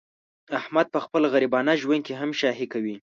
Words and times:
احمد 0.59 0.87
په 0.93 0.99
خپل 1.05 1.23
غریبانه 1.33 1.73
ژوند 1.81 2.01
کې 2.07 2.13
هم 2.21 2.29
شاهي 2.39 2.65
کوي. 2.73 2.95